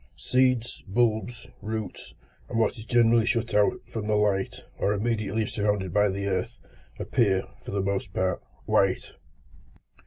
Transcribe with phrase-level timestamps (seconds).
[0.17, 2.15] Seeds, bulbs, roots,
[2.49, 6.57] and what is generally shut out from the light, or immediately surrounded by the earth,
[6.97, 9.11] appear, for the most part, white.